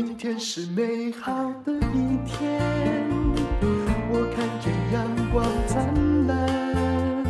[0.00, 2.60] 今天是美好的一天，
[4.12, 7.24] 我看见阳光灿烂。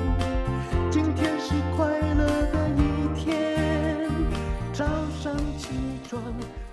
[0.91, 4.07] 今天是快乐的一天，
[4.75, 4.85] 早
[5.19, 5.69] 上起
[6.07, 6.23] 床。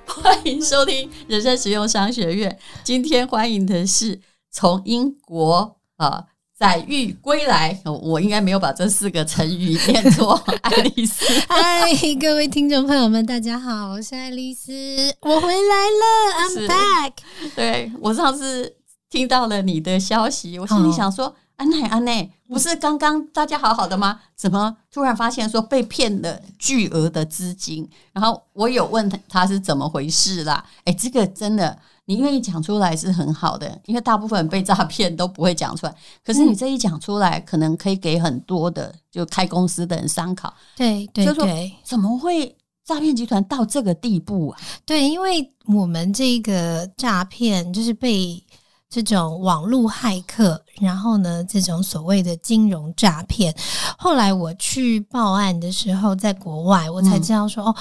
[0.06, 2.60] 欢迎收听人生实用商学院。
[2.84, 4.20] 今天欢迎的是
[4.52, 6.26] 从英国啊。
[6.58, 10.42] 载誉归来，我应该没有把这四个成语念错。
[10.64, 14.72] 爱丽丝，嗨，各位听众朋友们，大家好，我是爱丽丝，
[15.20, 17.12] 我回来了，I'm back。
[17.58, 18.78] 对，我上次
[19.10, 24.22] 听到了你的消息，我心里想说，安奈安奈，不是刚刚大家好好的吗？
[24.38, 27.90] 怎么突然发现说被骗了巨额的资金？
[28.14, 30.64] 然后我有问他他是怎么回事啦？
[30.86, 31.78] 哎，这个真的。
[32.08, 35.96] 你愿意讲出来是很好的，因为大部分人被诈骗都不会讲出来。
[36.24, 40.54] 可是你这一讲出来，可能可以给很多的就开公司的人参考。
[40.76, 44.60] 对对对，怎么会诈骗集团到这个地步啊？
[44.86, 48.40] 对，因为我们这个诈骗就是被
[48.88, 53.52] 这种网络骇客，然后呢，这种所谓的金融诈骗。
[53.98, 57.76] 后来我去报案的时候，在国外我才知道说、嗯、哦。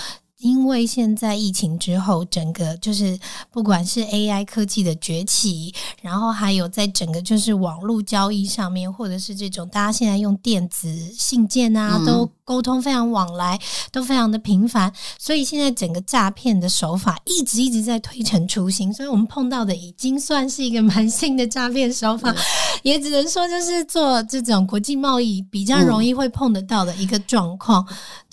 [0.45, 3.19] 因为现在疫情之后，整个就是
[3.51, 13.59] 不管是 AI 科技的崛起，然后还有在整个就是网络交易上面，或者是这种大家现在用电子信件啊，都沟通非常往来，
[13.91, 22.35] 都非常的频繁，所以现在整个诈骗的手法一直一直在推陈出新，所以我们碰到的已经算是一个蛮新的诈骗手法，
[22.83, 27.87] 也只能说就是做这种国际贸易比较容易会碰得到的一个状况。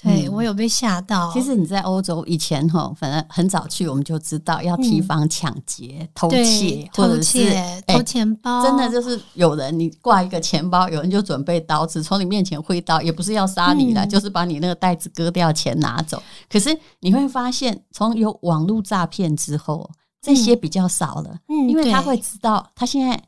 [0.03, 1.31] 对，我有被吓到。
[1.31, 7.39] 其实你在欧洲以前哈，反正很早去我们就知道要提防抢劫、偷窃，或者是
[7.85, 8.63] 偷钱包。
[8.63, 16.21] 真的就是有人你挂一个钱包，有人就准备刀子从你面前挥刀，也不是要杀你了，就是把你那个袋子割掉，钱拿走。
[16.49, 19.89] 可是你会发现，从有网络诈骗之后，
[20.21, 23.21] 这些比较少了，嗯，因为他会知道他现在。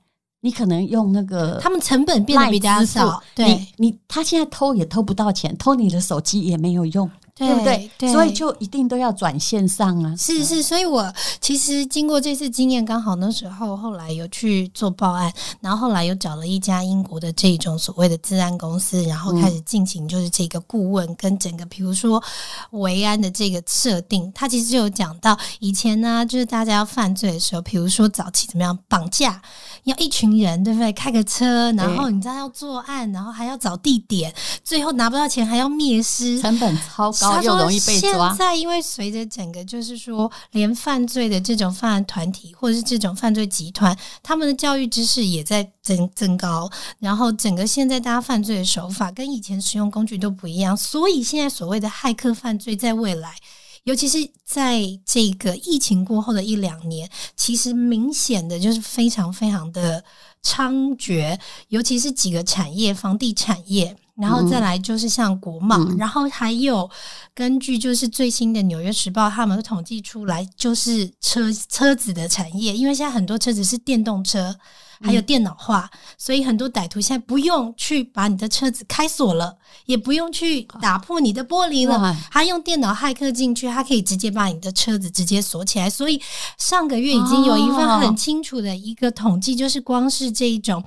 [0.45, 7.09] 你可能用那个，他们成本变得比较少，对你，你他现在偷也偷不到钱，偷你的手机也没有用。
[7.35, 7.91] 对，对不对？
[7.97, 10.15] 对，所以就一定都要转线上啊！
[10.15, 11.11] 是是，所以我
[11.41, 22.23] 其实经过这次经验，刚好那时候后来有去做报案，然后后来又找了一家英国的这种所谓的治安公司，然后开始进行就是这个顾问跟整个比如说
[22.71, 24.31] 维安的这个设定。
[24.33, 29.41] 他其实就有讲到以前呢，就是大家要犯罪的时候，比如说早期怎么样绑架，
[29.83, 30.91] 要一群人对不对？
[30.93, 34.33] 开个车，然后你知道要作案，然后还要找地点，
[34.63, 37.41] 最后拿不到钱还要灭尸，成本超高。
[37.41, 53.35] 又容易被抓：“现在因为随着整个就是说，连犯罪的这种犯案团体或者是这种犯罪集团，他们的教育知识也在增增高，然后整个现在大家犯罪的手法跟以前使用工具都不一样，所以现在所谓的骇客犯罪，在未来，
[53.83, 60.03] 尤其是在这个疫情过后的一两年，其实明显的就是非常非常的
[60.43, 61.37] 猖獗，
[61.69, 66.87] 尤其是几个产业，房地产业。”然后再来就是像国贸，嗯、然后还有
[67.33, 74.55] 根据就是最新的《纽约时报》他们统计出来，就是车车子的产业，因为现在很多车子是电动车，
[75.03, 85.89] 还有电脑化，嗯、所以很多歹徒现在不用去把你的车子开锁了，也不用去打破你的玻璃了，他用电脑骇客进去，他可以直接把你的车子直接锁起来。
[85.89, 86.21] 所以
[86.57, 90.83] 上个月已经有一份很清楚的一个统计，就是光是这一种。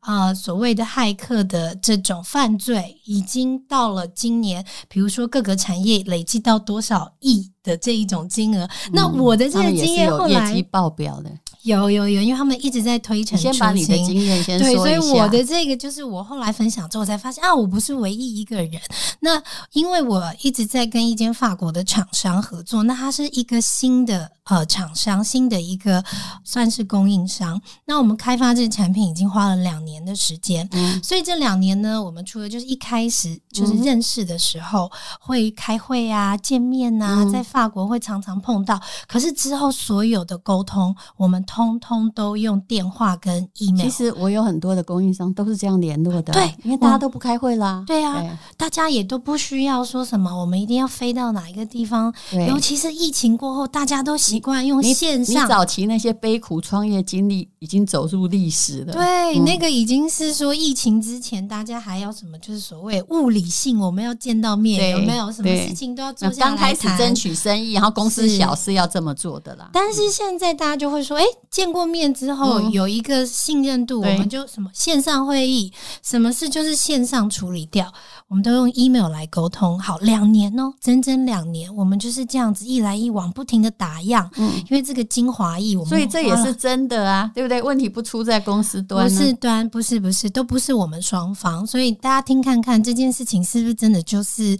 [0.00, 8.64] 啊、呃，所谓的骇客的这种犯罪，已经到了今年，比如说各个产业累计到多少亿的这一种金额。
[8.64, 11.30] 嗯、那我的这个经验后来业绩报表的。
[11.64, 13.52] 有有有，因为他们一直在推陈出新。
[13.52, 14.68] 先把你的经验先说。
[14.68, 18.80] 对，所以我的这个就是我后来分享之后才发现啊，我不是唯一一个人。
[19.20, 19.42] 那
[19.72, 26.02] 因为我一直在跟一间法国的厂商合作，那它是一个新的呃厂商，新的一个
[26.44, 27.60] 算是供应商。
[27.84, 34.90] 那我们开发这个产品已经花了两年的时间，嗯、所以这两年呢，我们除了就是一开始就是认识的时候
[35.20, 41.44] 会开会啊、见面啊，嗯、在法国会常常碰到，可是之后所有的沟通，我们。
[41.48, 43.82] 通通都用电话跟 email。
[43.82, 47.82] 其实我有很多的供应商都是这样联络的，对，因为大家都不开会啦。
[47.86, 48.22] 对啊，
[48.56, 52.12] 大家也都不需要说什么，我们一定要飞到哪一个地方。
[52.46, 55.44] 尤其是疫情过后，大家都习惯用线上。
[55.44, 58.92] 你早期那些悲苦创业经历已经走入历史了。
[58.92, 66.28] 对，那个已经是说疫情之前，大家还要什么，就是所谓物理性，我们要见到面，有没有什么事情都要做。
[66.32, 69.70] 刚开始争取生意，然后公司小是要这么做的啦。
[69.72, 71.24] 但是现在大家就会说，哎。
[71.50, 75.72] 见过面之后，有一个信任度，我们就什么线上会议，
[76.02, 77.90] 什么事就是线上处理掉，
[78.28, 79.80] 我们都用 email 来沟通。
[79.80, 84.30] 好，两年哦，整整两年，我们就是这样子一来一往，不停的打样。
[84.36, 87.62] 嗯，因为这个精华液，我们所以这也是真的啊，对不对？
[87.62, 91.66] 问题不出在公司端，不是端，不是不是，都不是我们双方。
[91.66, 94.56] 所以大家听看看这件事情是不是真的，就是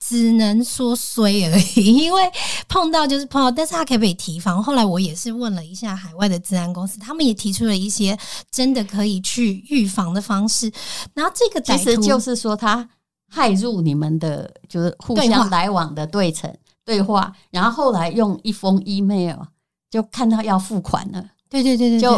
[0.00, 1.84] 只能说衰而已。
[2.00, 2.19] 因为
[2.68, 4.62] 碰到就是碰到，但是他可不可以提防？
[4.62, 8.18] 后来我也是问了一下海外的治安公司，他们也提出了一些
[8.50, 10.70] 真的可以去预防的方式。
[11.14, 12.88] 然后这个其实就是说，他
[13.28, 16.52] 害入你们的，就是互相来往的对称
[16.84, 19.36] 对话，然后后来用一封 email
[19.88, 22.12] 就看到要付款了，对对对对，就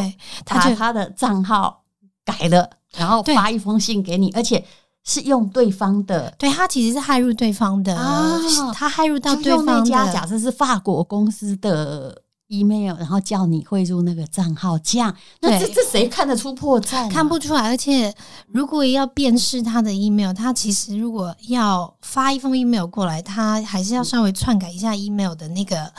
[0.47, 1.83] 把他的账号
[2.25, 4.65] 改了，然后发一封信给你，而且
[5.05, 8.39] 是用对方的，对他其实是害入对方的啊，
[8.75, 12.23] 他害入到对方的家，假设是法国公司的。
[12.49, 17.09] email，然后叫你汇入那个账号，这样，那这这谁看得出破绽啊？
[17.09, 17.63] 看不出来。
[17.63, 18.15] 而且，
[18.49, 25.91] 如果要辨识他的 email，他其实如果要发一封 email 过来，他还是要稍微篡改一下 email 的那个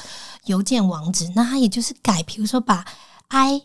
[0.45, 1.27] 邮件网址。
[1.35, 2.85] 那他也就是改，比如说把
[3.29, 3.59] i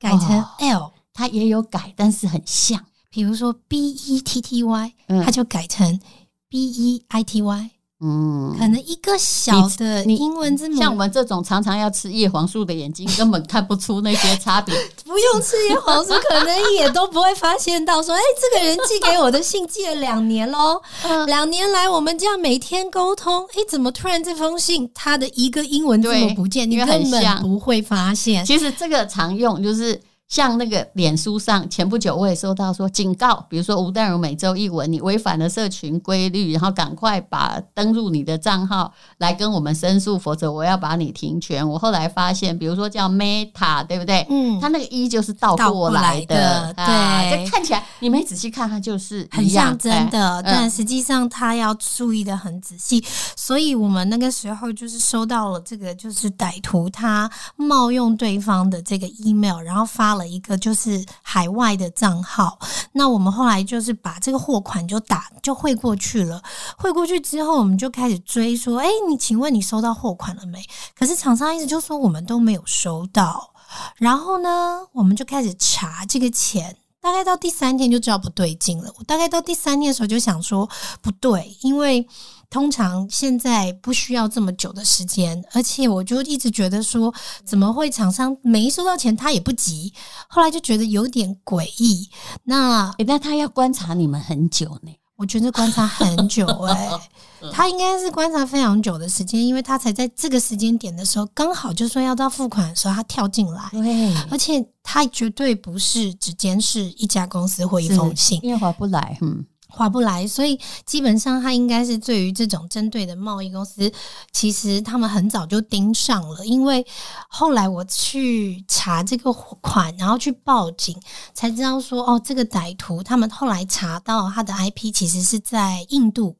[0.00, 2.84] 改成 l，他也有改，但是很像。
[3.14, 4.92] 比如说 b e t t y，
[5.24, 6.00] 它就改成
[6.48, 7.70] b e i t y。
[8.00, 14.74] 嗯，可能一个小的英文字母，像我们这种常常要吃叶黄素的眼睛，根本看不出那些差别。
[15.06, 20.82] 不用吃叶黄素，可能也都不会发现到说，哎、欸，这个人寄给我的信寄了两年喽，
[21.26, 26.68] 两年来我们这样每天沟通，哎、欸，怎么突然这封信它的一个英文字母不见？
[26.68, 28.44] 你根本不会发现。
[28.44, 30.02] 其实这个常用就是。
[30.26, 41.68] 像那个脸书上，前不久我也收到说警告，比如说吴淡如每周一文，你违反了社群规律，然后赶快把登入你的账号来跟我们申诉，否则我要把你停权。
[41.68, 44.26] 我后来发现，比如说叫 Meta，对不对？
[44.30, 53.04] 嗯，他那个一就是倒过来的，对，就看起来你没仔细看，它就是很像真的，但实际上他要注意的很仔细。
[53.36, 60.14] 所以我们那个时候就是收到了这个，就是歹徒他冒用对方的这个 email，然后发。
[60.14, 62.58] 了一个就是海外的账号，
[62.92, 66.42] 那我们后来就是把这个货款就打就汇过去了，
[66.76, 70.64] 汇过去之后，我们就开始追说，哎，你请问你收到货款了没？
[70.98, 73.52] 可是厂商一直就说我们都没有收到，
[73.96, 78.92] 然后呢，我们就开始查这个钱，大概到第三天就知道不对劲了。
[78.98, 80.68] 我大概到第三天的时候就想说
[81.00, 82.06] 不对，因为。
[82.54, 87.12] 通常现在不需要这么久的时间，而且我就一直觉得说，
[87.44, 89.92] 怎么会厂商没收到钱他也不急？
[90.28, 92.08] 后来就觉得有点诡异。
[92.44, 94.92] 那诶，那他要观察你们很久呢？
[95.16, 97.00] 我觉得观察很久哎、欸，
[97.50, 103.68] 他应该是观察非常久的时间，因为他才在这个时间点的时候，刚好就说要到付款的时候，他跳进来。
[103.72, 109.44] 对，而且他绝对不是只监视一家公司或一封信，因为划不来，嗯。
[109.74, 113.90] 划不来，所以基本上他应该是对于这种针对的贸易公司，
[114.32, 116.46] 其实他们很早就盯上了。
[116.46, 116.86] 因为
[117.28, 120.96] 后来我去查这个款，然后去报警，
[121.34, 126.36] 才知道说哦，这个歹徒他们后来查到他的 IP 其实是在印度。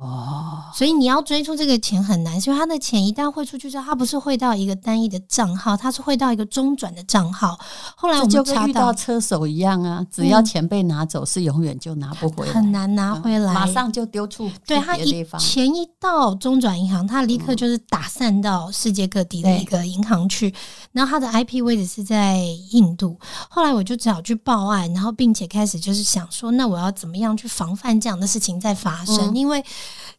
[0.00, 7.56] 哦，所以你要追出这个钱很难，所以他的钱一旦汇出去之后，他不是汇到一个单一的账号，他是汇到一个中转的账号。
[7.94, 14.50] 后来我们就跟遇到车手一样啊，只要钱被拿走，是永远就拿不回来，很难拿回来，马上就丢出。
[14.66, 20.52] 对，他一钱一到中转银行，他立刻就是打散到世界各地的一个银行去。
[20.90, 22.40] 然后他的 IP 位置是在
[22.72, 23.16] 印度。
[23.48, 29.34] 后来我就只好去报案，然后并且开始就是想说，那我要怎么样去防范这样的事情再发生？
[29.34, 29.64] 因为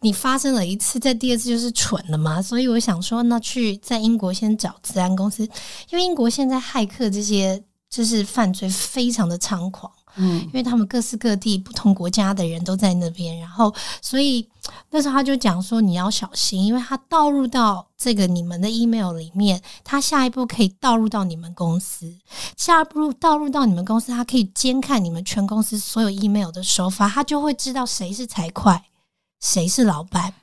[0.01, 5.43] 你发生了一次，在第二次就是蠢了嘛，所以我想说，那去在英国先找治安公司，
[5.89, 14.47] 因为英国现在骇客这些就是犯罪非常的猖狂，嗯，因为他们各式各地不同国家的人都在那边，然后所以
[14.91, 22.13] 那时候他就讲说你要小心，因为他倒入到这个你们的 email 里面，他下一步可以倒入到你们公司，
[22.55, 28.79] 下一步倒入到你们公司，他可以监看你们全公司所有 email 的手法，他就会知道谁是财会。
[29.39, 30.33] 谁是老板？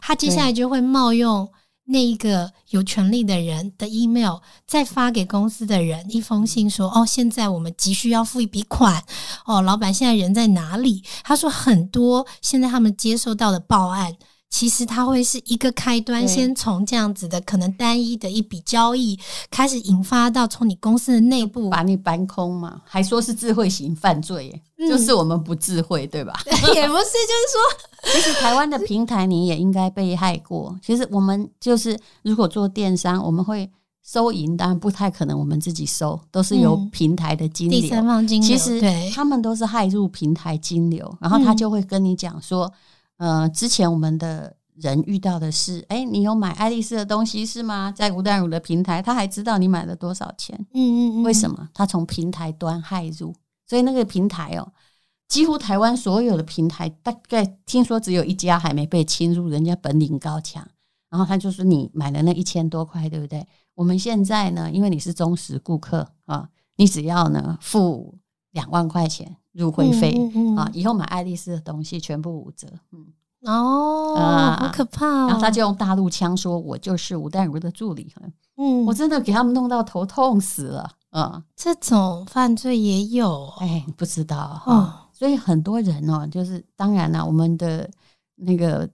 [0.00, 1.50] 他接下来就会冒用
[1.84, 9.04] 那一个有权利的人的 email，再发给公司的人一封信，说：“哦，现在我们急需要付一笔款。
[9.44, 14.16] 哦，老板现在人在哪里？”他说：“很多现在他们接收到的报案。”
[14.52, 19.18] 其实它会是一个开端，先从这样子的可能单一的一笔交易
[19.50, 26.38] 开始引发到从你公司的内部把你搬空嘛，还说是智慧型犯罪，嗯，就是我们不智慧，对吧？
[26.44, 30.78] 也不是，就是说， 其实台湾的平台你也应该被害过。
[30.84, 33.68] 其实我们就是如果做电商，我们会
[34.04, 38.46] 收银当然不太可能，我们自己收都是由平台的金流，第三方金流。
[38.46, 38.82] 其实
[39.14, 42.70] 他们都是害入平台金流，然后他就会跟你讲说，
[43.22, 47.94] 呃，之前我们的人遇到的是，哎，你有买爱丽丝的东西是吗？
[47.96, 50.58] 在吴淡如的平台，他还知道你买了多少钱。
[50.74, 51.22] 嗯嗯嗯。
[51.22, 51.68] 为什么？
[51.72, 53.32] 他从平台端害入，
[53.64, 54.72] 所以那个平台哦，
[55.28, 60.66] 几乎台湾所有的平台，大概听说只有一家还没被侵入，人家本领高强。
[61.08, 63.46] 然后他就说你买了那一千多块，对不对？
[63.76, 68.18] 我们现在呢，因为你是忠实顾客啊，你只要呢付
[68.52, 72.66] 两万块钱入会费、嗯嗯嗯、啊，以后买爱丽丝的东西全部五折。
[72.92, 73.06] 嗯
[73.44, 75.26] 哦，啊、好可怕、哦！
[75.26, 78.14] 然后他就用大陆腔说：“我就是吴淡如的助理。”
[78.56, 80.88] 嗯，我真的给他们弄到头痛死了。
[81.10, 83.52] 啊，这种犯罪也有？
[83.58, 84.62] 哎，不知道啊。
[84.64, 87.90] 哦、所以很多人哦，就是当然了，我们的
[88.36, 88.88] 那个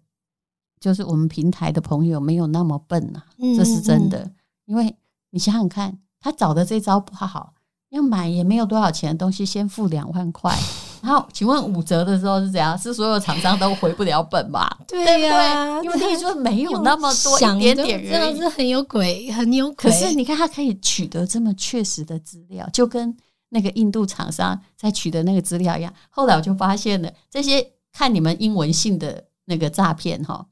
[0.80, 4.18] 就是我们平台的朋友没有那么笨呐、啊，这是真的。
[4.20, 4.34] 嗯嗯
[4.64, 4.96] 因为
[5.30, 7.52] 你想想看，他找的这招不好，
[7.90, 10.54] 要买也没有多少钱的东西，先付两万块，
[11.02, 12.76] 然后请问五折的时候是怎样？
[12.76, 14.78] 是所有厂商都回不了本吧？
[14.86, 19.74] 对呀，因为那时候没有那么多一点点，真的是很有鬼，很有鬼。
[19.76, 23.16] 可是你看，他可以取得这么确实的资料，就跟
[23.48, 25.92] 那个印度厂商在取得那个资料一样。
[26.10, 30.44] 后来我就发现了，这些看你们英文信的那个诈骗，哈，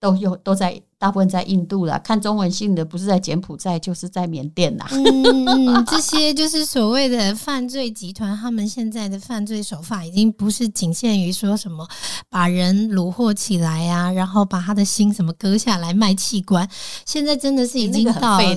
[0.00, 0.82] 都有都在。
[1.02, 4.86] 大部分在印度啦，看中文信的不是在柬埔寨就是在缅甸啦。
[4.92, 11.84] 嗯， 这些就是所谓的犯罪集团，他们现在的犯罪手法已经不是仅限于说什么
[12.30, 16.68] 把人虏获起来呀、啊，然后把他的心什么割下来卖器官。
[17.04, 18.56] 现在真的是已经到了，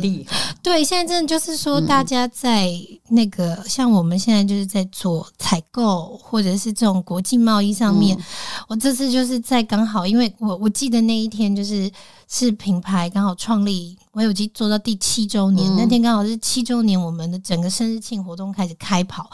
[0.62, 2.70] 对，现在真的就是说，大家在
[3.10, 8.24] 那个、嗯、像我们现在就是在做采购或者是这种国际贸易上面，嗯、
[8.68, 11.92] 我这次就是在刚好，因为我我记得那一天就是。
[12.28, 19.30] 是品牌刚好创立，我有机做到第七周年，嗯、那天刚好是七周年，我们的整个生日庆活动开始开跑。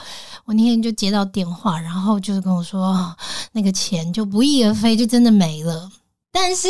[0.46, 3.16] 我那天就接到电话，然后就是跟我说，
[3.54, 5.90] 那个钱就不翼而飞，就真的没了。
[6.32, 6.68] 但是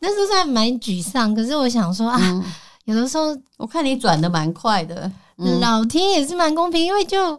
[0.00, 2.44] 那时候还蛮沮丧，可是我想说啊，嗯、
[2.84, 7.38] 有的时候我看你转的蛮快的，嗯、老天也是蛮公平，因为就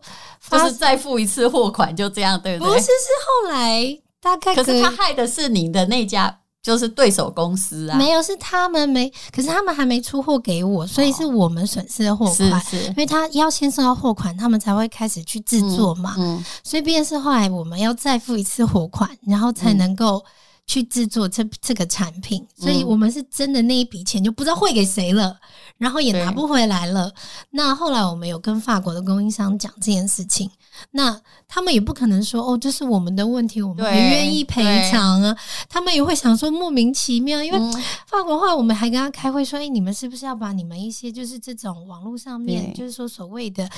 [0.50, 2.74] 就是再付一次货款就这样，对不对？
[2.74, 2.92] 不是，是
[3.25, 6.38] 后来大概，可是他害的是你的那家。
[6.62, 20.24] 就是对手公司啊，没有，是他们没，可是他们还没出货给我，所以是我们损失的货款，是是，因为他要先收到货款，他们才会开始去制作嘛，嗯，嗯，所以便是后来我们要再付一次货款，然后才能够
[20.68, 25.36] 去制作这这个产品，所以我们是真的那一笔钱就不知道汇给谁了，
[25.80, 27.12] 然后也拿不回来了。
[27.50, 30.50] 那后来我们有跟法国的供应商讲这件事情。
[30.91, 35.38] 那他们也不可能说哦，这是我们的问题，我们不愿意赔偿啊。
[35.69, 37.59] 他们也会想说莫名其妙，因为
[38.07, 43.69] 法国话我们还跟他开会说，哎，你们是不是要把你们一些就是这种网络上面，就是说所谓的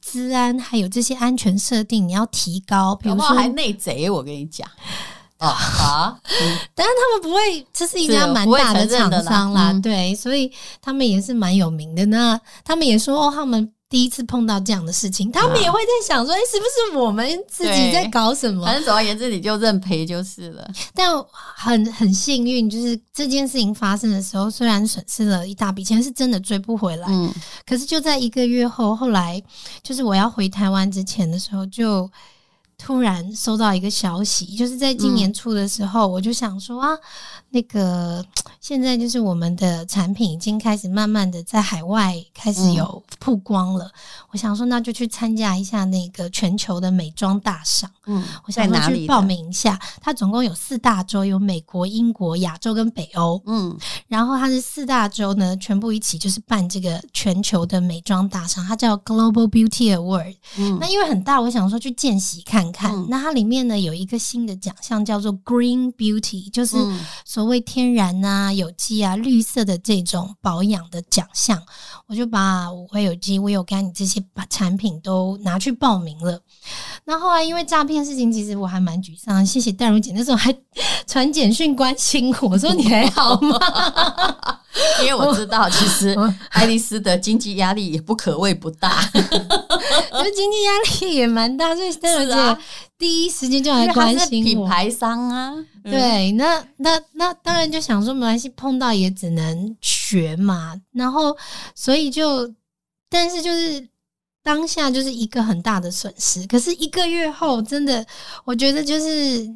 [0.00, 4.68] 治安还有这些安全设定，你要提高，比如说还内贼，我跟你讲
[5.38, 6.20] 啊啊！
[6.74, 12.06] 但是他们不会，这是一家蛮大的厂商啦，啦对，所以他们也是蛮有名的。
[12.06, 13.72] 那他们也说哦，他们。
[13.88, 20.68] 第一次碰到这样的事情，他们也会在想说：“哎、啊，是不是我们自己在搞什么？”反正总而言之，你就认赔就是了。
[20.92, 27.06] 但很很幸运，就是这件事情发生的时候，虽然损失了一大笔钱，是真的追不回来。
[27.08, 27.32] 嗯，
[27.64, 29.40] 可是就在一个月后，后来
[29.84, 32.10] 就是我要回台湾之前的时候，就
[32.76, 36.88] 突然收到一个消息，就是在今年初的时候，嗯、我就想说啊。
[37.56, 38.22] 那个
[38.60, 43.86] 现在就是我们的产品已经开始慢慢的在海外开始有曝光了。
[43.86, 43.92] 嗯、
[44.32, 47.90] 我想说，那就去参加一下那个全球的美妆大赏。
[48.04, 49.80] 嗯，我想说去报名一下。
[50.02, 53.40] 它总共有四大洲，有美国、英国、亚洲跟北欧。
[53.46, 53.74] 嗯，
[54.06, 60.36] 然后它是四大洲呢，全部一起就是办这个全球的美妆大赏，它叫 Global Beauty Award。
[60.58, 62.92] 嗯，那因为很大，我想说去见习看看。
[62.94, 66.76] 嗯、那它里面呢有一个新的奖项叫做 Green Beauty，就是
[67.24, 71.62] 所为天然啊、有机啊、绿色的这种保养的奖项，
[72.06, 76.40] 我就把五辉有机、我有甘你这些把产品都拿去报名了。
[77.04, 79.44] 那后来因为诈骗事情，其实我还蛮沮丧。
[79.44, 80.54] 谢谢戴如姐那时候还
[81.06, 83.58] 传简讯关心我说，你还好吗？
[85.02, 86.16] 因为我知道，其实
[86.50, 92.58] 爱丽丝的经济压力也不可谓不大， 就经济压力也蛮大，所以淡如姐。
[92.98, 95.54] 第一时间就来关心我，品牌商啊，
[95.84, 100.80] 对，那那那当然就想说没关系，碰到也只能学嘛。
[100.92, 101.36] 然后
[101.74, 102.50] 所以就，
[103.10, 103.86] 但是就是
[104.42, 106.46] 当下就是一个很大的损失。
[106.46, 108.06] 可是一个月后，真的
[108.44, 109.46] 我觉得就是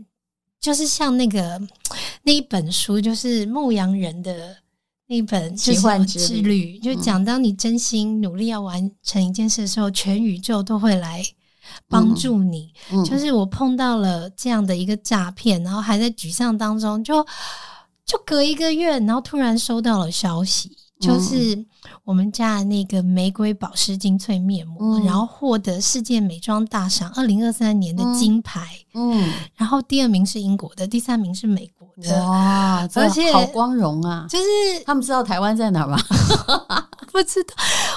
[0.60, 1.58] 就是像那个
[2.24, 4.56] 那一本书，就是牧羊人的。
[5.10, 11.20] 那本奇幻之之旅，就讲当你真心努力要完成一件事的时候，嗯、全宇宙都会来
[11.88, 12.72] 帮助你。
[12.92, 17.26] 嗯、就是我碰到了这样的一个诈骗，然后还在沮丧当中，就
[18.06, 20.70] 就隔一个月，然后突然收到了消息。
[21.00, 21.64] 就是
[22.04, 28.78] 我们家的那个玫瑰保湿精粹面膜，嗯、然后获得世界美妆大赏二零二三年的金牌。
[28.94, 31.68] 嗯，嗯然后第二名是英国的，第三名是美。
[32.08, 34.26] 哇，而且好光荣啊！
[34.28, 34.44] 就是
[34.84, 35.98] 他们知道台湾在哪吗？
[37.12, 37.54] 不知道。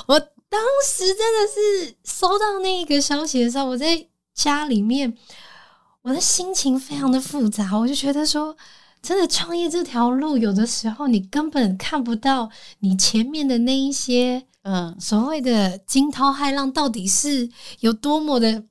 [0.07, 5.15] 我当时真的是收到那个消息的时候，我在家里面，
[6.01, 8.55] 我的心情非常的复杂，我就觉得说。
[9.03, 17.49] 真的创业这条路，有的时候你根本看不到你前面的那一些，嗯，所谓的惊涛骇浪到底是
[17.81, 18.63] 有多么的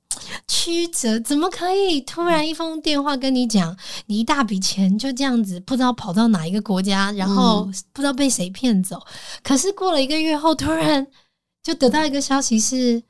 [0.47, 1.19] 曲折？
[1.19, 8.99] 怎么可以突然一封电话跟你讲，你一大笔钱就这样子不知道跑到哪一个国家，然后不知道被谁骗走？
[9.43, 11.05] 可是过了一个月后，突然
[11.61, 13.03] 就得到一个消息是，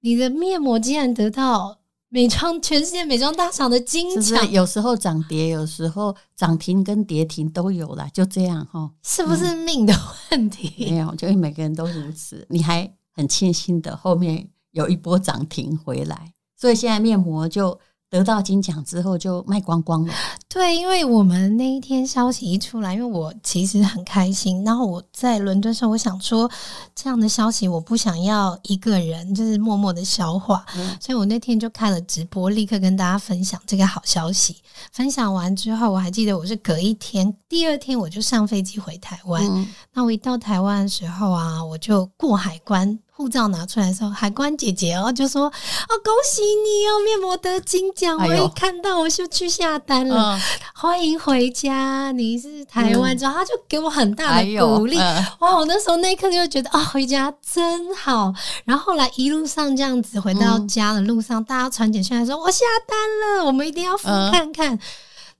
[0.00, 1.80] 你的面膜竟然得到。
[2.08, 9.94] 美妆全世界美妆大赏的金奖，有时候涨跌，有时候涨停跟跌停都有啦，就这样哈，是不是命的
[10.30, 10.72] 问题？
[10.78, 12.46] 嗯、没有，就每个人都如此。
[12.50, 17.78] 你还很庆幸的，后面有一波涨停回来，所以现在面膜就。
[18.08, 20.14] 得到金奖之后就卖光光了。
[20.48, 24.64] 对，因为我们那一天消息一出来，因为我其实很开心。
[24.64, 26.50] 然后我在伦敦时候，我想说
[26.94, 34.56] 这样的消息我不想要一个人就是默默的消化，嗯、所以我那天就开了直播，立刻跟大家分享这个好消息。
[34.92, 39.44] 分享完之后，我还记得我是隔一天，第二天我就上飞机回台湾。
[39.44, 42.98] 嗯、那我一到台湾的时候啊，我就过海关。
[43.16, 48.14] 护照拿出来的时候，海关姐姐哦就说：“哦，恭喜你哦，面膜得金奖！
[48.18, 50.42] 我一看到我就去下单了，哎、
[50.74, 54.98] 欢迎回家，你是台湾。”之后、嗯、他就给我很大的鼓励。
[54.98, 58.34] 哎、哇，我那时候那一刻就觉得啊、哦，回家真好。
[58.66, 64.74] 然后后来一路上这样子回到家的路上，嗯、大家传简讯来说：“我下单了，我们一定要付看看。
[64.74, 64.78] 嗯”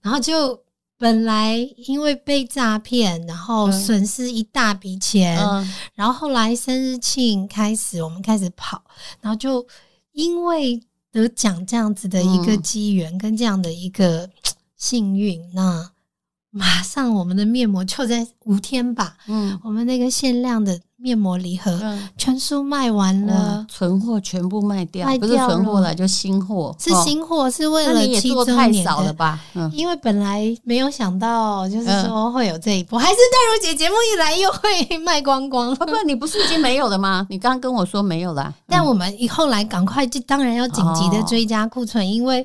[0.01, 0.66] 然后就。
[0.99, 8.83] 本来因为被诈骗，然后损失一大笔钱，嗯、然后后来生日庆开始，我们开始跑，
[9.21, 9.67] 然后就
[10.13, 14.31] 因为得奖这样子的一个机缘跟这样的一个
[14.77, 15.91] 幸运，嗯、那
[16.51, 20.81] 马上我们的面膜就在五天吧，嗯，我们那个限量的。
[21.07, 21.79] 面膜礼盒
[22.19, 28.57] 全数卖完了，存货全部卖掉，不是存货了，就新货，是新货，是为了七周年。
[28.57, 29.39] 太少了吧？
[29.71, 35.73] 因为本来没有想到，就是说会有这一波，还是淡如姐节目一来又会卖光光。
[35.77, 37.25] 不不，你不是已经没有了吗？
[37.31, 42.45] 你刚刚跟我说没有了，但我们以后来赶快就当然要紧急的追加库存，因为。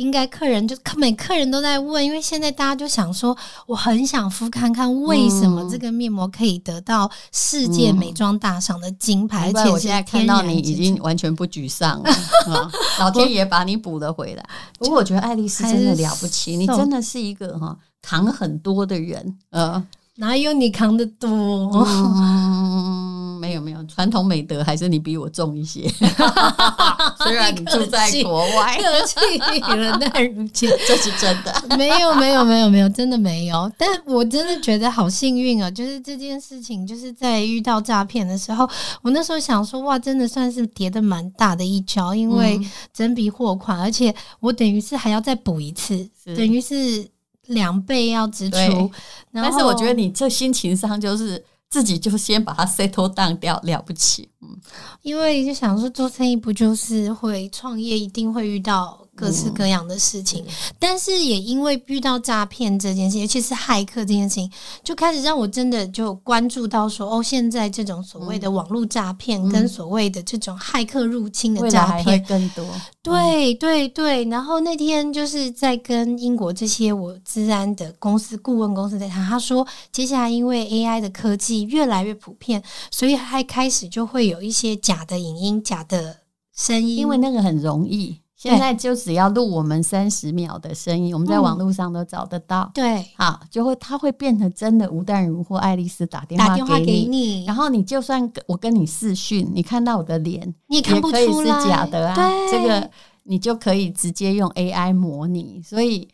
[0.00, 3.36] 应该客人就每客人都在问，因为现在大家就想说，
[3.66, 9.52] 我很想敷看看为什么这个面膜可以得到世界美妆大赏的金牌。
[9.54, 12.10] 而且我现在看到你已经完全不沮丧了，
[12.98, 14.42] 老天爷把你补了回来。
[14.78, 19.84] 不过我觉得爱丽丝真的了不起，你真的是一个哈扛很多的人，呃，
[20.16, 21.28] 哪有你扛得多？
[21.28, 21.84] 没
[23.60, 25.86] 有没有，传统美德还是你比我重一些。
[27.22, 29.38] 虽然你住在国外， 客气
[29.76, 31.54] 了，但如今，这是真的。
[31.76, 33.70] 没有没有没有没有，真的没有。
[33.76, 35.70] 但我真的觉得好幸运啊！
[35.70, 38.68] 就是这件事情，就是在遇到诈骗的时候，
[39.02, 42.58] 我那时候想说，哇，真的算是跌的蛮大的一跤，因为
[42.92, 47.06] 整笔货款，而且我等于是还要再补一次，等于是
[47.48, 48.90] 两倍要支出。
[49.32, 51.44] 但是我觉得你这心情上就是。
[51.70, 54.60] 自己就先把它 settle down 掉，了不起，嗯，
[55.02, 58.99] 因为就想说做生意不就是会创业，一定会遇到。
[59.20, 64.50] 各式各样的事情，嗯、但是也因为遇到诈骗这件事，尤其是骇客这件事情，
[64.82, 72.64] 就开始让我真的就关注到说，哦，现在这种所谓的网络诈骗跟所谓的这种骇客入侵的诈骗更多。
[73.02, 86.18] 对对对，然后那天就是在跟英国这些我资安的公司顾问公司在谈，他说接下来因为 AI 的科技越来越普遍，所以还开始就会有一些假的影音、假的
[86.56, 88.20] 声音，因为那个很容易。
[88.40, 92.70] 现在就只要录我们三十秒的声音，我们在网络上都找得到。
[92.72, 102.14] 对，好，就会它会变成真的吴淡如或爱丽丝打电话给你，然后你就算我跟你视讯，你看到我的脸，你也看不出是假的啊。
[102.14, 102.90] 对，这个
[103.24, 105.60] 你就可以直接用 AI 模拟。
[105.62, 106.08] 所以，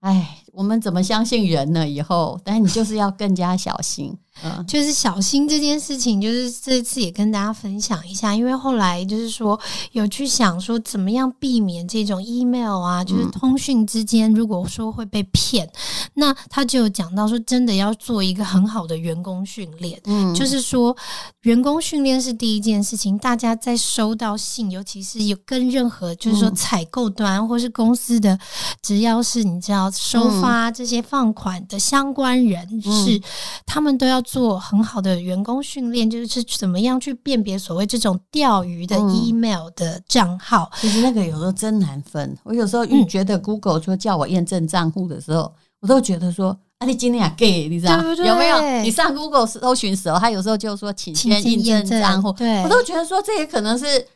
[0.00, 1.88] 哎，我们怎么相信人呢？
[1.88, 4.16] 以后，但是你就是要更加小心。
[4.42, 9.58] 嗯，就是小心这件事情，就是这次也跟大家分享一下，因为后来就是说
[9.92, 15.72] 有去想说怎么样避免这种 email 啊，就是通讯之间如果说会被骗，嗯、
[16.14, 20.96] 那他就有讲到说真的要做一个很好的员工训练，嗯，就是说
[21.42, 28.38] 员工训练是第一件事情，大家在收到信，尤其是有跟任何就是说采购端或是公司的，
[28.80, 33.22] 只要是你知道收发这些放款的相关人士，嗯、
[33.66, 34.18] 他们都要。
[34.30, 40.70] 做很好的员工训练，就是怎么样去辨别所谓这种钓鱼的 email 的账号。
[40.78, 42.36] 其实那个有时候真难分。
[42.44, 48.82] 我有时候遇觉得 Google 说叫我验证账户的时候，我都觉得说啊，你今天也 gay，你知道有没有？
[48.82, 54.06] 你上 Google 搜寻时候，他有时候就说请先验证账户，对我都觉得说这也可能是。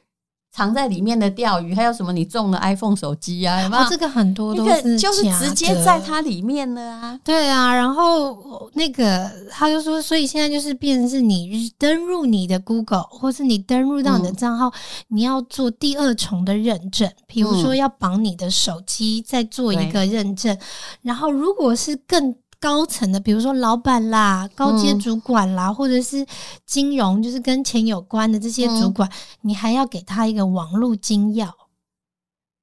[0.54, 2.12] 藏在里面的钓鱼，还有什么？
[2.12, 3.60] 你中了 iPhone 手机啊？
[3.62, 3.82] 有没有？
[3.82, 7.18] 哦，这个很多都是就是直接在它里面的啊。
[7.24, 14.72] 对啊，然后那个他就说，所以现在就是变成是你登入你的 Google，或是你登入到你的账号，嗯、
[15.08, 20.54] 你要做第二重的认证，比如说要绑你的手机，再做一个认证。
[20.54, 20.60] 嗯、
[21.02, 22.32] 然后如果是更
[22.64, 26.26] 高层的，比如说老板啦、高阶主管啦，嗯、或者是
[26.64, 31.52] 金融，就是跟钱有关的这些主管，嗯、你还要给他一个网络金钥，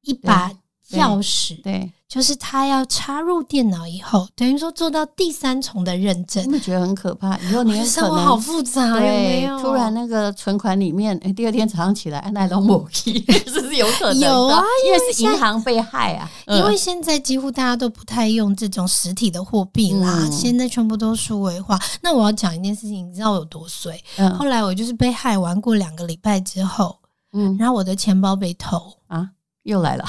[0.01, 0.49] 一把
[0.89, 1.73] 钥匙，对。
[1.73, 7.37] 对就是他要插入电脑以后，等于说做到第三重的认证，你觉得很可怕。
[7.37, 14.19] 以后你生活好复杂，对，突然那个存款里面，哎，第二天早上起来，那种某 key 是不是有可能？
[14.19, 16.29] 有啊，因为是银行被害啊。
[16.47, 21.79] 因为现在几乎大家都不太用这种实体的货币啦，现在全部都数位化。
[22.01, 23.97] 那我要讲一件事情，你知道我有多衰？
[24.37, 26.97] 后来我就是被害完过两个礼拜之后，
[27.31, 29.29] 嗯，然后我的钱包被偷啊。
[29.63, 30.03] 又来了，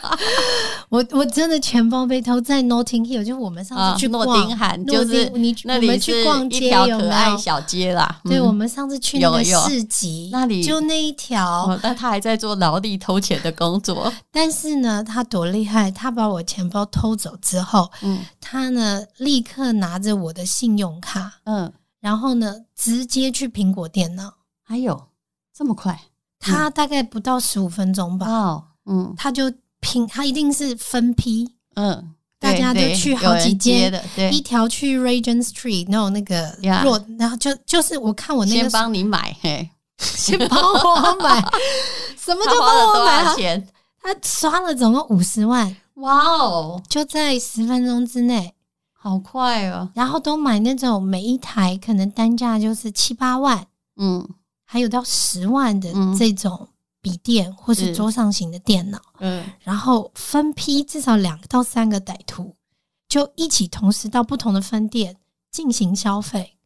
[0.90, 8.20] 我我真的钱包被偷在 Notting Hill，就是我们上次去诺丁汉，就是你那里去逛街，一条可爱小街啦。
[8.24, 14.12] 对，我们上次去那个市集，那里就那一条，但他还在做劳力偷钱的工作。
[14.30, 15.90] 但是呢，他多厉害！
[15.90, 24.34] 他把我钱包偷走之后，嗯，他呢立刻拿着我的信用卡，嗯，然后呢直接去苹果电脑。
[24.62, 25.08] 还有
[25.56, 25.98] 这么快？
[26.40, 33.92] 他大概不到十五分钟吧，哦，嗯，他就拼，他一定是分批，嗯，大家就去好几间
[34.32, 41.40] 一条去 Regent Street，然后那个若，然后就就是我看我那个先帮你买，嘿， 先帮我买，
[42.18, 43.34] 什么叫帮我买？
[43.36, 43.68] 钱？
[44.02, 48.54] 他刷了总共五十万，哇哦，就在十分钟之内，
[48.98, 54.26] 好快哦，然后都买那种每一台可能单价就是七八万，嗯。
[54.72, 56.68] 还有到十万的这种
[57.02, 62.54] 笔电或是桌上型的电脑，嗯，然后分批至少两到三个歹徒
[63.08, 65.16] 就一起同时到不同的分店
[65.50, 66.56] 进行消费。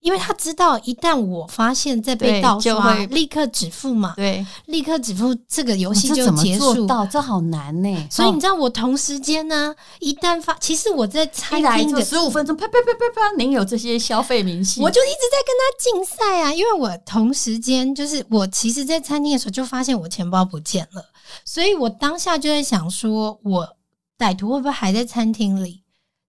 [0.00, 6.86] 因为他知道，一旦我发现在被盗刷，立刻止付嘛，对，立刻止付，这个游戏就结束。
[6.86, 16.54] 到这好难呢，所以你知道，我同时间呢，一旦发，其实我在餐厅的十五分钟，啪啪啪啪啪，您有这些消费明细，我就一直在跟他竞赛啊。
[16.54, 21.04] 因为我同时间就是我，其实，在餐厅的时候就发现我钱包不见了，
[21.44, 23.68] 所以我当下就在想说，我
[24.16, 25.82] 歹徒会不会还在餐厅里？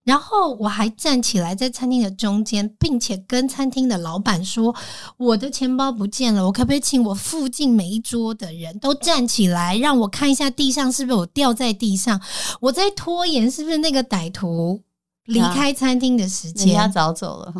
[0.03, 4.73] 然后我还站起来在餐厅的中间，并且跟餐厅的老板说
[5.17, 12.19] ：“我的钱包不见了，我可不可以请我附近每一桌的人都站起来，让我看一下地上是不是我掉在地上？
[12.61, 14.81] 我在拖延是不是那个歹徒
[15.25, 16.67] 离开餐厅的时间？
[16.67, 17.53] 人家早走了。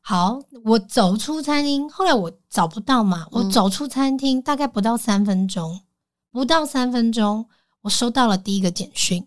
[0.00, 5.82] 好，我走出餐厅，后来我找不到嘛，我走出餐厅大概不到三分钟，
[6.30, 7.46] 不到三分钟，
[7.82, 9.26] 我收到了第一个简讯，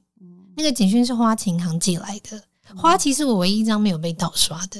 [0.55, 2.41] 那个简讯是花旗银行寄来的。”
[2.75, 4.79] 花旗是我唯一一张没有被盗刷的，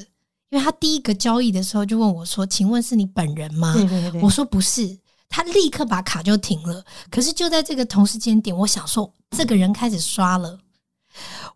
[0.49, 4.97] 因为他第一个交易的时候就问我说：“请问是你本人吗？”对对对，我说不是，
[5.29, 6.83] 他立刻把卡就停了。
[7.11, 10.57] 可是就在这个同时间点，我想说这个人开始刷了，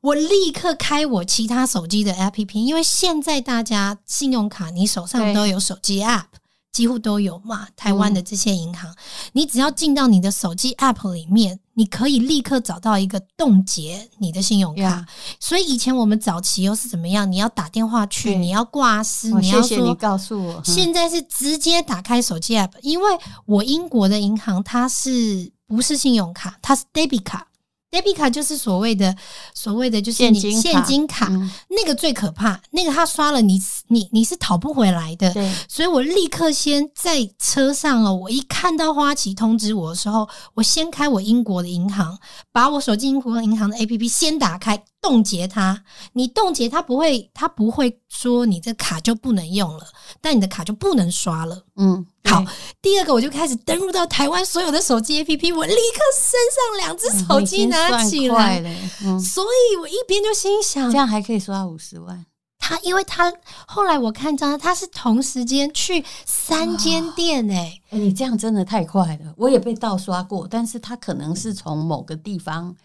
[0.01, 6.25] 我立刻开我其他手机的 APP，因为现在大家信用卡你手上都有手机 App。
[6.71, 8.95] 几乎都有嘛，台湾的这些银行，嗯、
[9.33, 15.05] 你只要进到你的手机 App 里面，你可以立刻找到一个冻结你的信用卡。
[15.39, 17.29] 所以以前我们早期又是怎么样？
[17.29, 20.61] 你要打电话去，你要挂失，哦、你要说，谢谢你告诉我。
[20.63, 23.09] 现在是直接打开手机 App，因为
[23.45, 26.57] 我英国的银行它是不是信用卡？
[26.61, 27.47] 它是 Debit 卡。
[27.91, 29.15] Debit 卡就是所谓的
[29.53, 35.33] 所谓的就是你现金卡，金卡嗯、那个最可怕，那个他刷了你你你是讨不回来的。
[35.33, 38.13] 对，所以我立刻先在车上了。
[38.13, 42.19] 我一看到花旗通知我的时候，我先开我英国的银行，
[42.51, 45.83] 把我手机英国银行的 APP 先打开，冻结它。
[46.13, 49.87] 你冻结它不会，它不会说你这卡就不能用了，
[50.21, 51.63] 但你的卡就不能刷了。
[51.75, 52.45] 嗯，好。
[52.81, 58.59] 第二个，我就开始登录到台湾所有的手机 APP，我立刻身上两只手机拿起来。
[59.03, 62.25] 嗯，所以我一边就心想，这样还可以刷五十万。
[62.61, 63.33] 他，因为他
[63.65, 72.75] 后来我看到他是同时间去三间店诶、欸欸，你这样真的太快了，我也被盗刷过，但是他可能是从某个地方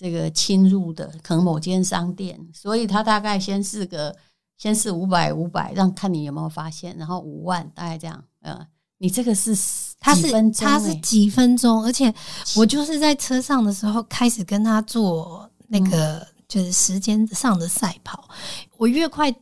[0.00, 4.16] 这个侵入的，可能某间商店，所以他大概先是个
[4.56, 9.54] 先是五百五百，让看你有没有发现，然后五万大概这样，呃，你这个是
[10.00, 12.12] 他是他是几分钟，而且
[12.56, 16.16] 我就是在车上的时候开始跟他做那个。
[16.16, 18.28] 嗯就是时间上的赛跑，
[18.76, 19.32] 我越快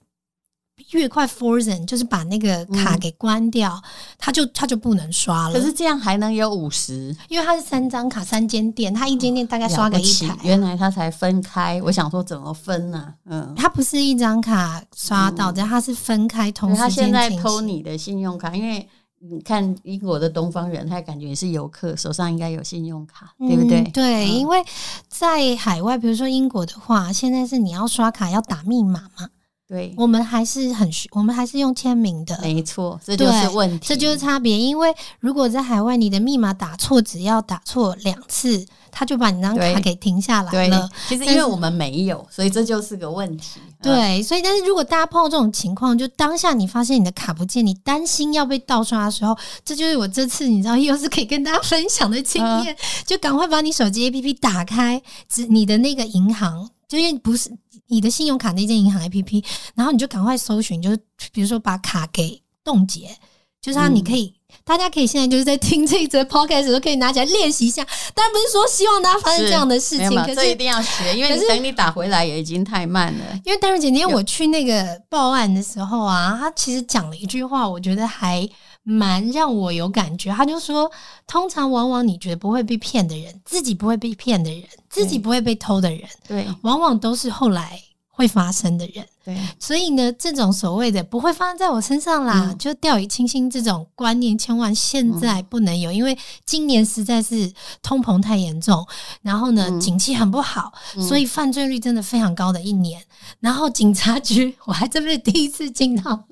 [0.90, 3.80] 越快 frozen，就是把那个卡给关掉，
[4.18, 5.54] 它、嗯、就他就不能刷了。
[5.54, 10.36] 可是这样还能有五十，因为它是三张卡，三间店，它一间店大概刷个一台。
[10.42, 13.14] 原来它才分开，我想说怎么分呢、啊？
[13.30, 16.82] 嗯，它不是一张卡刷到的，它是分开同时间。
[16.82, 18.88] 他现在偷你的信用卡，因为。
[19.20, 23.80] 你看英国的东方人，他感觉也是游客，手上应该有信用卡，对不对？
[23.80, 24.62] 嗯、对，嗯、因为
[25.08, 29.26] 在海外，比如说英国的话，现在是你要刷卡要打密码嘛。
[29.68, 32.38] 对，我们还是很需，我们还是用签名的。
[32.40, 34.58] 没错，这就是问题，这就是差别。
[34.58, 40.88] 因为如果在海外，你的密码打错，只要打错两次，他就把你那张卡给停下来了。
[41.06, 43.60] 其实因为我们没有，所以这就是个问题。
[43.82, 56.70] 对，所以但是如果大家碰到这种情况，就当下你发现你的卡不见，你担心要被盗刷的时候，这就是我这次你知道又是可以跟大家分享的经验，就赶快把你手机 APP 打开，指你的那个银行。
[56.88, 57.50] 就因为不是
[57.88, 60.98] 你的信用卡那间银行 APP，然后你就赶快搜寻，就是
[61.32, 63.14] 比如说把卡给冻结，
[63.60, 67.86] 就是它你可以，嗯、大家可以现在就是在听这一则 podcast 的时候可以拿起来练习一下。
[68.14, 73.24] 当然不是说希望大家发生这样的事情，可是这一定要学，因为等你打回来也已经太慢了。
[73.44, 78.48] 因为当然，姐姐我去那个报案的时候啊，他其实讲了一句话，我觉得还。
[78.90, 80.90] 蛮让我有感觉，他就说，
[81.26, 89.06] 通常往往你觉得不会被骗的人，自己不会被骗的人，自己不会被偷的人，对，往往都是后来会发生的人。
[89.28, 98.86] 对，所以呢，这种所谓的不会发生在我身上啦，嗯、就掉以轻心这种观念，千万现在不能有，嗯、因为今年实在是通膨太严重，
[99.20, 103.02] 然后呢，嗯、景气很不好，嗯、所以犯罪率真的非常高的一年。
[103.40, 106.24] 然后警察局，我还真不是第一次进到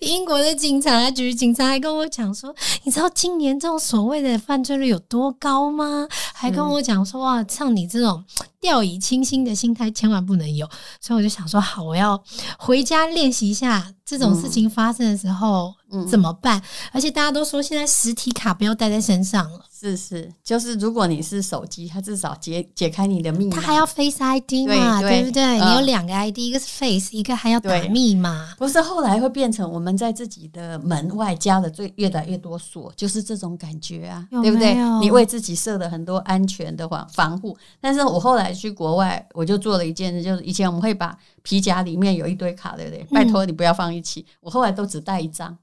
[0.00, 6.08] 英国的警察局，警察还跟我讲说，你知道今年这种所谓的犯罪率有多高吗？
[6.34, 8.24] 还跟我讲说，哇，像你这种
[8.58, 10.68] 掉以轻心的心态，千万不能有。
[11.00, 12.20] 所以我就想说，好，我要。
[12.58, 15.74] 回家练习一下，这种事情发生的时候。
[15.92, 16.60] 嗯，怎么办？
[16.92, 19.64] 而且大家都说现在实体卡不要带在身上了。
[19.80, 23.56] 是是，就是如果你是手机，它至少解解开你的密码。
[23.56, 25.42] 它还要 Face ID 嘛，对，不对？
[25.42, 28.54] 嗯、你有两个 ID，一个是 Face，一个还要打密码。
[28.58, 34.42] 不是后来会变成我们在自己的门外加了最越来越多锁，就是这种感觉啊，有有？
[34.42, 34.74] 对不对？
[35.00, 37.56] 你为自己设了很多安全的防防护。
[37.80, 43.02] 但是我后来去国外，我就做了一件事，就是以前我们会把皮夹里面有一堆卡，对不对？
[43.10, 44.20] 拜托你不要放一起。
[44.20, 45.56] 嗯、我后来都只带一张。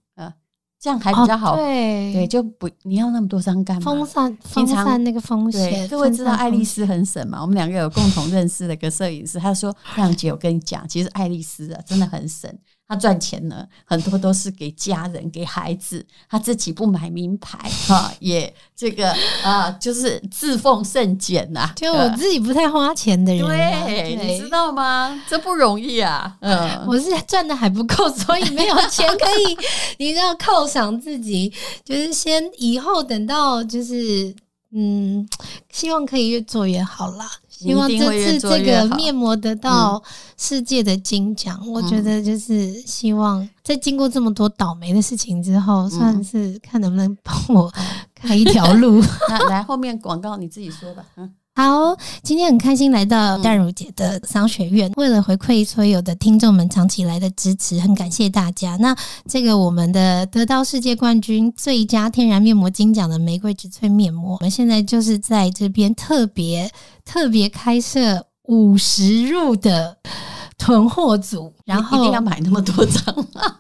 [0.79, 3.81] 这样还比较好，哦、对，对，就不你要那么多张干嘛？
[3.81, 5.87] 风扇，风扇那个风险。
[5.89, 7.41] 各位知道爱丽丝很省嘛？
[7.41, 12.51] 我们两个有共同认识的一个摄影师，他说：“亮姐，我跟你讲，其实爱丽丝啊，真的很省。”
[12.87, 21.71] 他赚钱呢，很多都是给家人、给孩子，他自己不买名牌哈，也这个啊，就是自奉甚俭呐。
[21.75, 25.21] 就我自己不太花钱的人，对，你知道吗？
[25.27, 26.37] 这不容易啊。
[26.41, 29.57] 嗯，我是赚的还不够，所以没有钱可以，
[29.97, 31.51] 你知道犒赏自己，
[31.83, 34.33] 就是先以后等到就是
[34.71, 35.27] 嗯，
[35.71, 37.29] 希望可以越做越好啦。
[37.57, 40.01] 希望这次这个面膜得到
[40.37, 47.73] 世界的金奖，嗯、我觉得就是希望在经过这么多倒霉的事情之后，嗯、算是看能不能帮我
[48.13, 49.01] 开一条路。
[49.27, 51.03] 那来后面广告你自己说吧。
[51.15, 51.33] 嗯。
[51.57, 54.91] 好，今天很开心来到淡如姐的商学院。
[54.95, 58.75] 为了回馈所有的听众们长期以来的支持，很感谢大家。
[58.75, 58.95] 那
[59.27, 66.71] 这个我们的得到世界冠军最佳天然面膜金奖的玫瑰植萃面膜，我们现在就是在这边特别
[67.03, 69.97] 特别开设五十入的。
[70.57, 73.15] 囤货组，然后一定要买那么多张，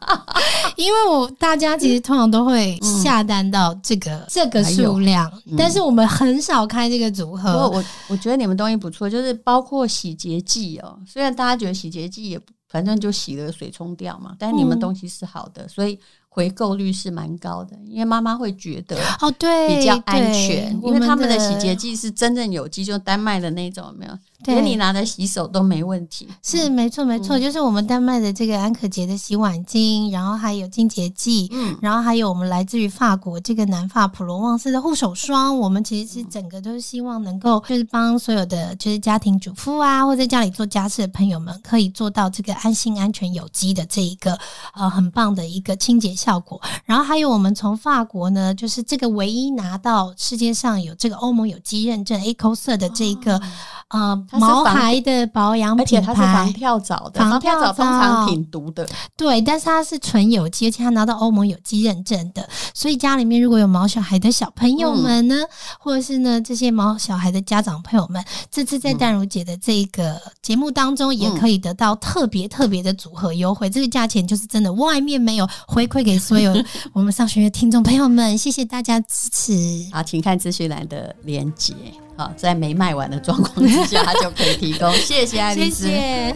[0.75, 7.51] 因为我大家其实通常都会下单到这个、嗯、这个数量，嗯、但是我们很少开这个组合。
[7.53, 10.97] 不过我我觉得你们东西不错，就是包括洗洁剂哦。
[11.05, 14.35] 虽然大家觉得洗洁剂也反正就洗了水冲掉嘛。
[14.39, 15.99] 但是你们东西是好的，嗯、所以。
[16.29, 24.11] 回购率是蛮高的，因为妈妈会觉得哦，对，比较安全，因为他们的洗洁剂是真正有机，就丹麦的那种，有没有？
[24.45, 44.37] 连你拿来洗手都没问题，是没错没错，就是我们丹麦的这个安可洁的洗碗巾，然后还有清洁剂，嗯，然后还有我们来自于法国这个南法普罗旺斯的护手霜，我们其实是整个都是希望能够就是帮所有的就是家庭主妇啊，或者在家里做家事的朋友们，可以做到这个安心、安全、有机的这一个
[44.75, 46.61] 呃很棒的一个清洁效果。
[46.85, 53.41] 然后还有我们从法国呢，就是这个唯一拿到世界上有这个欧盟有机认证 Ecocert 的这一个。
[53.89, 58.85] 呃，毛孩的保养品牌，而且它是防跳蚤的，防跳蚤通常挺毒的。
[59.15, 62.47] 对，但是它是纯有机，而且它拿到欧盟有机认证的。
[62.73, 68.21] 所以家里面如果有毛小孩的小朋友们呢，嗯、或者是呢这些毛小孩的家长朋友们，
[68.51, 73.69] 这次在淡如姐的这个节目当中，也可以得到特别特别的组合优惠。
[73.69, 76.53] 嗯、这个价钱就是真的外面没有，回馈给所有
[76.91, 79.87] 我们上学的听众朋友们，谢谢大家支持。
[79.93, 81.73] 好，请看资讯栏的连结。
[82.17, 84.91] 好，在没卖完的状况之下，就可以提供。
[84.93, 85.85] 谢谢爱丽丝。
[85.85, 86.35] 谢谢。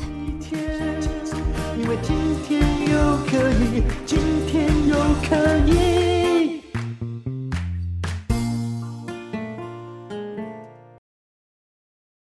[1.76, 2.15] 因为今
[2.48, 4.96] 天又可以，今天又
[5.28, 5.36] 可
[5.67, 6.11] 以。